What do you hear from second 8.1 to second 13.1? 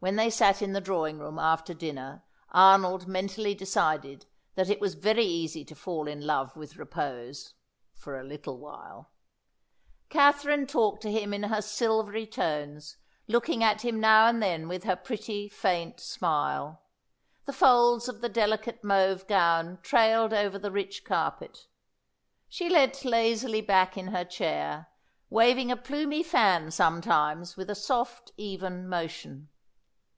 a little while. Katherine talked to him in her silvery tones,